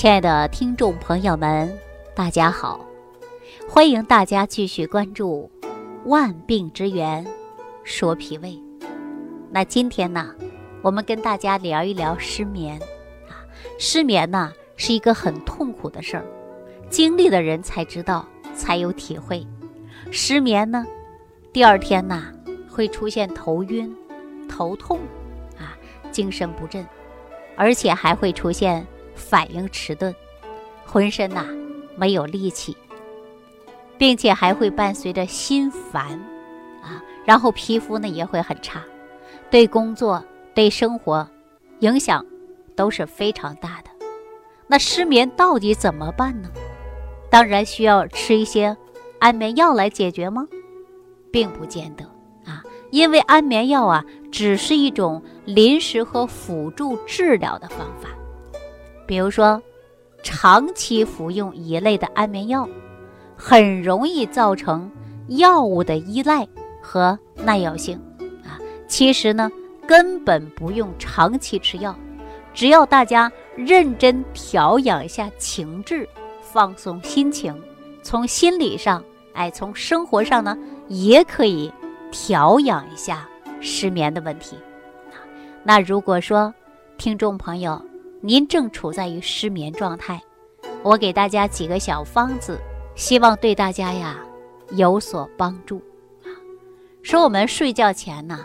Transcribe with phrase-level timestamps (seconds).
[0.00, 1.70] 亲爱的听众朋友们，
[2.14, 2.80] 大家好！
[3.68, 5.50] 欢迎大家继续关注
[6.06, 7.26] 《万病之源
[7.84, 8.48] 说脾胃》。
[9.50, 10.34] 那今天呢，
[10.80, 12.80] 我们跟大家聊一聊失眠
[13.28, 13.44] 啊。
[13.78, 16.24] 失眠呢是一个很痛苦的事儿，
[16.88, 19.46] 经历的人才知道，才有体会。
[20.10, 20.86] 失眠呢，
[21.52, 22.32] 第二天呢
[22.70, 23.94] 会出现头晕、
[24.48, 24.98] 头痛
[25.58, 25.76] 啊，
[26.10, 26.86] 精神不振，
[27.54, 28.86] 而且还会出现。
[29.20, 30.12] 反应迟钝，
[30.84, 31.46] 浑身呐
[31.94, 32.76] 没有力气，
[33.96, 36.18] 并且还会伴随着心烦
[36.82, 38.82] 啊，然后皮肤呢也会很差，
[39.50, 40.24] 对工作、
[40.54, 41.28] 对生活
[41.80, 42.24] 影响
[42.74, 43.90] 都是非常大的。
[44.66, 46.48] 那失眠到底怎么办呢？
[47.30, 48.76] 当然需要吃一些
[49.18, 50.48] 安眠药来解决吗？
[51.30, 52.04] 并不见得
[52.50, 58.08] 啊，因为安眠药啊只是一种临时和辅助治疗的方法。
[59.10, 59.60] 比如说，
[60.22, 62.68] 长期服用一类的安眠药，
[63.36, 64.88] 很容易造成
[65.26, 66.46] 药物的依赖
[66.80, 68.00] 和耐药性
[68.44, 68.54] 啊。
[68.86, 69.50] 其实呢，
[69.84, 71.92] 根本不用长期吃药，
[72.54, 76.08] 只要大家认真调养一下情志，
[76.40, 77.60] 放松心情，
[78.04, 80.56] 从心理上，哎，从生活上呢，
[80.86, 81.72] 也可以
[82.12, 83.28] 调养一下
[83.60, 84.56] 失眠的问题。
[85.64, 86.54] 那如果说
[86.96, 87.84] 听众朋友，
[88.22, 90.20] 您正处在于失眠状态，
[90.82, 92.60] 我给大家几个小方子，
[92.94, 94.18] 希望对大家呀
[94.72, 95.78] 有所帮助
[96.22, 96.28] 啊。
[97.02, 98.44] 说我们睡觉前呢，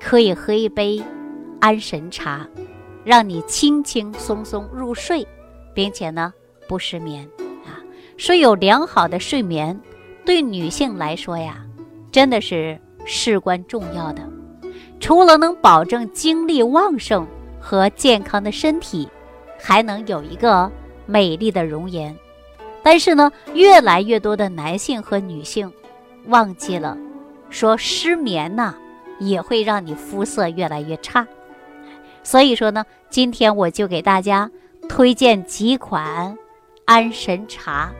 [0.00, 1.00] 可以喝一杯
[1.60, 2.44] 安神茶，
[3.04, 5.24] 让你轻轻松松入睡，
[5.72, 6.34] 并且呢
[6.66, 7.24] 不失眠
[7.64, 7.78] 啊。
[8.16, 9.80] 说有良好的睡眠，
[10.24, 11.64] 对女性来说呀，
[12.10, 14.28] 真的是事关重要的，
[14.98, 17.24] 除了能保证精力旺盛。
[17.60, 19.08] 和健康的身体，
[19.58, 20.70] 还能有一个
[21.06, 22.16] 美丽的容颜。
[22.82, 25.70] 但是呢，越来越多的男性和女性
[26.26, 26.96] 忘记了
[27.50, 28.74] 说失眠呐，
[29.18, 31.26] 也会让你肤色越来越差。
[32.22, 34.50] 所以说呢，今天我就给大家
[34.88, 36.36] 推荐几款
[36.86, 37.92] 安神茶，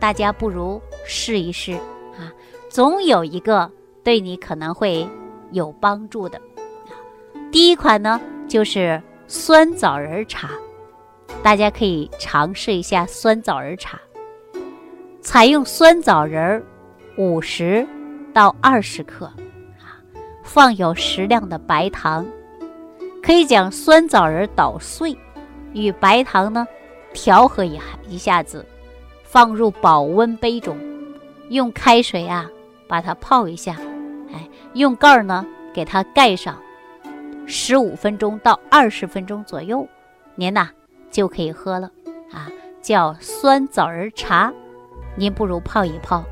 [0.00, 1.74] 大家不如试一试
[2.18, 2.34] 啊，
[2.68, 3.70] 总有一个
[4.02, 5.08] 对你可能会
[5.52, 6.40] 有帮助的。
[7.52, 8.20] 第一款呢。
[8.54, 10.48] 就是酸枣仁茶，
[11.42, 14.00] 大家可以尝试一下酸枣仁茶。
[15.20, 16.64] 采用酸枣仁
[17.16, 17.84] 五十
[18.32, 19.98] 到二十克，啊，
[20.44, 22.24] 放有适量的白糖，
[23.20, 25.18] 可以将酸枣仁捣碎，
[25.72, 26.64] 与白糖呢
[27.12, 28.64] 调和一一下子，
[29.24, 30.78] 放入保温杯中，
[31.48, 32.48] 用开水啊
[32.86, 33.76] 把它泡一下，
[34.32, 36.56] 哎，用盖儿呢给它盖上。
[37.46, 39.86] 十五分钟到二十分钟左右，
[40.34, 40.70] 您呐
[41.10, 41.90] 就可以喝了
[42.32, 42.50] 啊，
[42.80, 44.52] 叫酸枣仁茶。
[45.16, 46.24] 您不如泡一泡，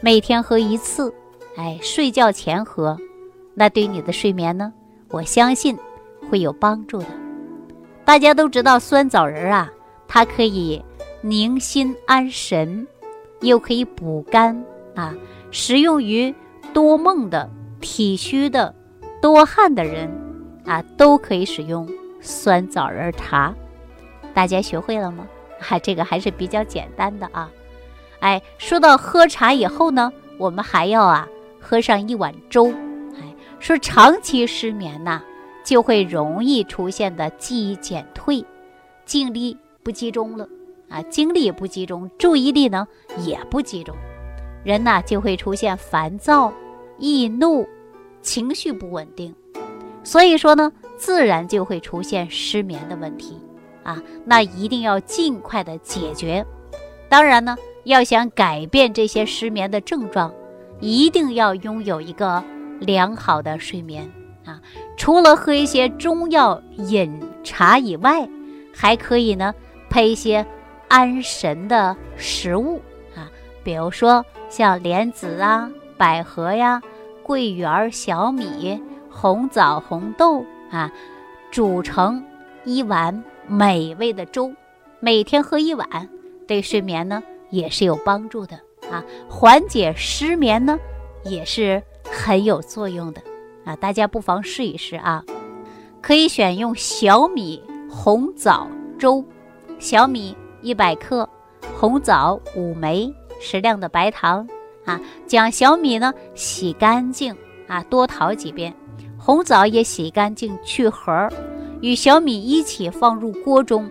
[0.00, 1.12] 每天喝一次，
[1.56, 2.96] 哎，睡觉前喝，
[3.54, 4.72] 那对你的睡眠呢，
[5.10, 5.76] 我相信
[6.30, 7.06] 会有帮助的。
[8.04, 9.70] 大家都知道酸枣仁啊，
[10.08, 10.82] 它可以
[11.20, 12.86] 宁心安神，
[13.40, 15.14] 又可以补肝啊，
[15.50, 16.34] 适用于
[16.72, 17.50] 多梦的、
[17.80, 18.74] 体虚的、
[19.20, 20.10] 多汗的人。
[20.64, 21.88] 啊，都可以使用
[22.20, 23.54] 酸枣仁茶，
[24.32, 25.26] 大家学会了吗？
[25.58, 27.50] 哈， 这个还是比较简单的啊。
[28.20, 31.28] 哎，说到喝茶以后呢，我们还要啊
[31.60, 32.72] 喝上一碗粥。
[33.20, 35.20] 哎，说长期失眠呐，
[35.64, 38.44] 就会容易出现的记忆减退，
[39.04, 40.48] 精力不集中了
[40.88, 42.86] 啊，精力也不集中，注意力呢
[43.18, 43.96] 也不集中，
[44.62, 46.52] 人呐就会出现烦躁、
[46.98, 47.66] 易怒、
[48.20, 49.34] 情绪不稳定。
[50.04, 53.40] 所以说呢，自然就会出现失眠的问题
[53.84, 56.44] 啊，那一定要尽快的解决。
[57.08, 60.32] 当然呢，要想改变这些失眠的症状，
[60.80, 62.42] 一定要拥有一个
[62.80, 64.10] 良好的睡眠
[64.44, 64.60] 啊。
[64.96, 68.28] 除了喝一些中药饮茶以外，
[68.74, 69.54] 还可以呢
[69.88, 70.44] 配一些
[70.88, 72.80] 安神的食物
[73.14, 73.30] 啊，
[73.62, 76.82] 比如说像莲子啊、百合呀、
[77.22, 78.82] 桂圆、小米。
[79.12, 80.90] 红枣、红豆啊，
[81.50, 82.24] 煮成
[82.64, 84.52] 一碗美味的粥，
[85.00, 86.08] 每天喝一碗，
[86.48, 88.58] 对睡眠呢也是有帮助的
[88.90, 90.78] 啊，缓解失眠呢
[91.24, 93.20] 也是很有作用的
[93.64, 95.22] 啊，大家不妨试一试啊。
[96.00, 98.66] 可以选用小米红枣
[98.98, 99.24] 粥，
[99.78, 101.28] 小米一百克，
[101.78, 104.48] 红枣五枚，适量的白糖
[104.84, 107.36] 啊，将小米呢洗干净
[107.72, 108.74] 啊，多淘几遍。
[109.16, 111.26] 红枣也洗干净去核，
[111.80, 113.90] 与小米一起放入锅中，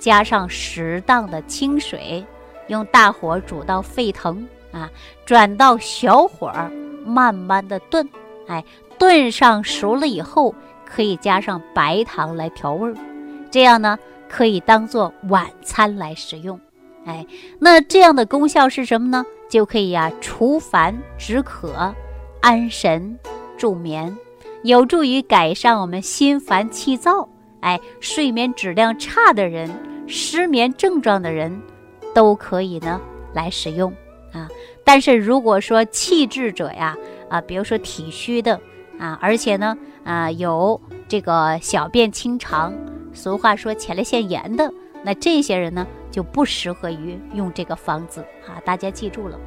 [0.00, 2.26] 加上适当的清水，
[2.66, 4.90] 用大火煮到沸腾啊，
[5.24, 6.52] 转到小火
[7.06, 8.08] 慢慢的炖，
[8.48, 8.64] 哎，
[8.98, 10.52] 炖上熟了以后，
[10.84, 12.96] 可以加上白糖来调味儿，
[13.48, 13.96] 这样呢
[14.28, 16.58] 可以当做晚餐来食用，
[17.04, 17.24] 哎，
[17.60, 19.24] 那这样的功效是什么呢？
[19.48, 21.94] 就可以呀除烦止渴、
[22.40, 23.18] 安神
[23.58, 24.16] 助眠，
[24.62, 27.28] 有助于改善我们心烦气躁。
[27.60, 29.70] 哎，睡眠质量差的人、
[30.06, 31.60] 失眠症状的人，
[32.14, 32.98] 都可以呢
[33.34, 33.92] 来使用
[34.32, 34.48] 啊。
[34.82, 36.96] 但是如果说气滞者呀，
[37.28, 38.58] 啊，比如说体虚的
[38.98, 42.72] 啊，而且呢，啊，有这个小便清长，
[43.12, 44.72] 俗话说前列腺炎的，
[45.04, 48.56] 那这些人呢就不适合于用这个方子啊。
[48.64, 49.38] 大家记住了。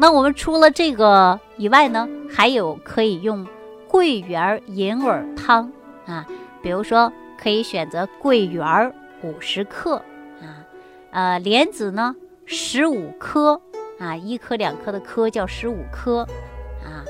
[0.00, 3.46] 那我们除了这个以外呢，还有可以用
[3.86, 5.70] 桂圆银耳汤
[6.06, 6.26] 啊。
[6.62, 9.96] 比如说，可以选择桂圆儿五十克
[10.40, 10.64] 啊，
[11.10, 12.16] 呃，莲子呢
[12.46, 13.60] 十五颗
[13.98, 16.20] 啊，一颗两颗的颗叫十五颗
[16.82, 17.04] 啊，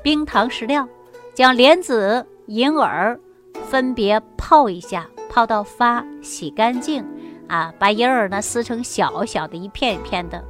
[0.00, 0.88] 冰糖适量，
[1.34, 3.18] 将莲子、银耳
[3.68, 7.04] 分别泡一下，泡到发，洗干净
[7.48, 10.44] 啊，把银耳呢撕成小小的一片一片的，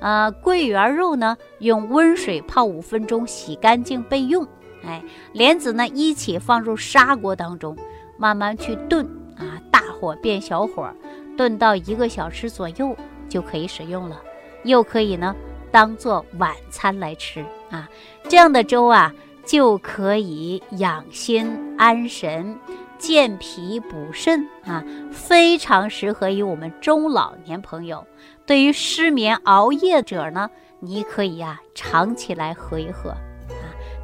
[0.00, 4.46] 呃，桂圆肉呢用温水泡五分钟，洗干净备用。
[4.84, 5.02] 哎，
[5.32, 7.76] 莲子呢一起放入砂锅当中。
[8.16, 9.06] 慢慢去炖
[9.36, 10.92] 啊，大火变小火，
[11.36, 12.96] 炖到一个小时左右
[13.28, 14.20] 就可以使用了。
[14.64, 15.36] 又可以呢，
[15.70, 17.88] 当做晚餐来吃啊。
[18.28, 21.48] 这样的粥啊，就可以养心
[21.78, 22.58] 安神、
[22.98, 28.04] 健脾补肾啊，非常适合于我们中老年朋友。
[28.44, 30.50] 对于失眠熬夜者呢，
[30.80, 33.18] 你可以呀，尝起来喝一喝啊。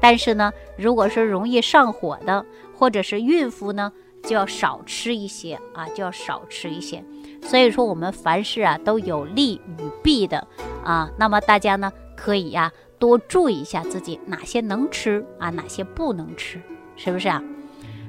[0.00, 2.44] 但是呢，如果是容易上火的，
[2.76, 3.92] 或者是孕妇呢，
[4.22, 7.02] 就要少吃一些啊，就要少吃一些。
[7.42, 10.46] 所以说，我们凡事啊都有利与弊的
[10.84, 11.10] 啊。
[11.18, 16.60] 那么大家呢可以呀多注意一下自己哪些能吃啊，哪些不能吃，
[16.96, 17.42] 是不是啊？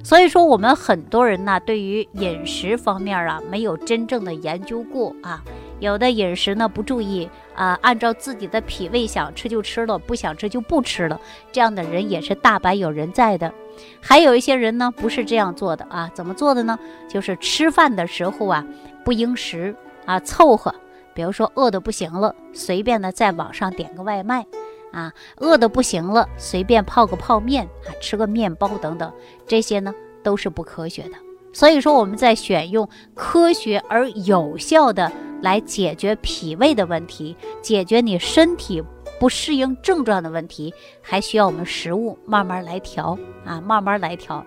[0.03, 5.41] 所以说，我们很多人呢对于饮食方面啊没有真正的研究过啊。
[5.79, 11.19] 有的饮食呢不注意啊，按照自己的脾胃想吃就吃了，不想吃就不吃了，
[11.51, 13.53] 这样的人也是大把有人在的。
[14.01, 16.77] 还有一些人呢不是这样做的啊，怎么做的呢？
[17.09, 18.65] 就是吃饭的时候啊
[19.03, 20.73] 不应食啊，凑合。
[21.13, 24.45] 比如说饿的不行了，随便的在网上点个外卖
[24.93, 29.11] 啊；饿的不行了，随便泡个泡面啊，吃个面包等等，
[29.45, 29.93] 这些呢
[30.23, 31.17] 都是不科学的。
[31.51, 35.11] 所以说我们在选用科学而有效的。
[35.43, 38.81] 来解决脾胃的问题，解决你身体
[39.19, 44.41] 不适应症状的问题，还需要我们食物慢慢来调啊，慢慢来调。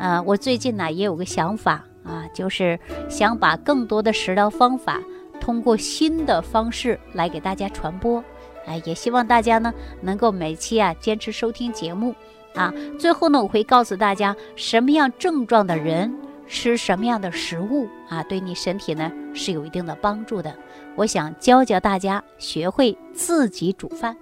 [0.00, 2.76] 嗯，我最近呢也有个想法啊，就是
[3.08, 5.00] 想把更多的食疗方法
[5.40, 8.20] 通过新的方式来给大家传播。
[8.66, 12.14] 哎，也希望大家呢能够每期啊坚持收听节目
[12.54, 12.72] 啊。
[12.98, 16.14] 最后呢，我会告诉大家什么样症状的人。
[16.48, 20.54] 吃什么样的食物啊，对你身体呢是有一定的帮助的。
[20.96, 24.14] 我想教教大家学会自己煮饭，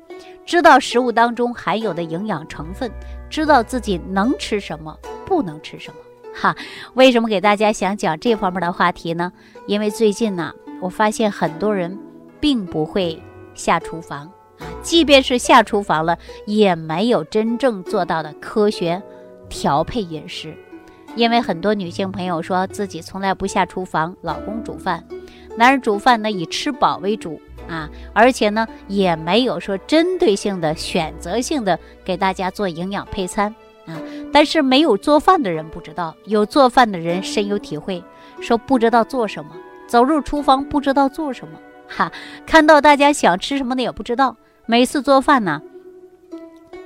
[0.47, 2.89] 知道食物当中含有的营养成分，
[3.29, 4.97] 知道自己能吃什么，
[5.27, 5.97] 不能吃什么。
[6.33, 6.55] 哈，
[6.95, 9.33] 为什么给大家想讲这方面的话题呢？
[9.67, 11.99] 因为最近呢，我发现很多人
[12.39, 13.21] 并不会
[13.61, 14.21] 下厨房
[14.59, 19.01] 啊，即便是下厨房了，也没有真正做到的科学
[19.49, 20.57] 调配饮食。
[21.17, 25.05] 因为很多女性朋友说自己从来不下厨房，老公煮饭，
[25.57, 33.55] 男人煮饭呢以吃饱为主啊，而且呢也没有说针对性的、选择性的给大家做营养配餐
[33.87, 34.01] 啊。
[34.33, 38.03] 但是没有做饭的人不知道，有做饭的人深有体会，
[38.41, 39.51] 说不知道做什么，
[39.89, 41.59] 走入厨房不知道做什么，
[41.91, 42.11] 哈，
[42.47, 45.61] 看到大家想吃什么的也不知道，每次做饭呢。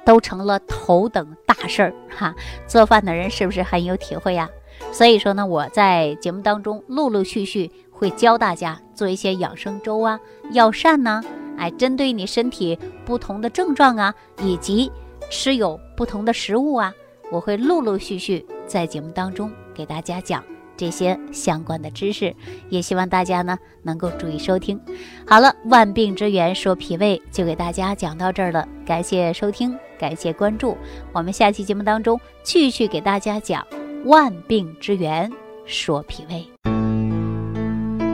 [0.07, 2.35] 都成了头等大事儿哈，
[2.67, 4.51] 做饭的人是不是很有体会呀？
[4.93, 10.21] 所以说呢，我在节目当中陆陆续续会教大家做一些养生粥啊、
[10.51, 11.23] 药膳呐，
[11.57, 14.93] 哎，针对你身体不同的症状啊，以及
[15.31, 16.93] 吃有不同的食物啊，
[17.33, 20.45] 我会陆陆续续在节目当中给大家讲。
[20.85, 22.35] 这些相关的知识，
[22.69, 24.79] 也希望大家呢能够注意收听。
[25.27, 30.77] 好了，万病之源说脾胃就给大家讲到这儿了，感谢收听，感谢关注。
[31.15, 33.67] 我们下期节目当中继续给大家讲
[34.05, 35.33] 万病之源
[35.65, 36.47] 说脾胃。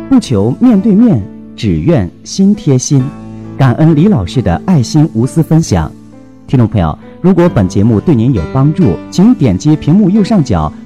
[0.09, 1.21] 不求面对面，
[1.57, 3.05] 只愿心贴心。
[3.59, 5.91] 感恩李老师的爱心无私分享。
[6.47, 10.73] 听众朋友，如果本节目对您有帮助，请点击屏幕右上角。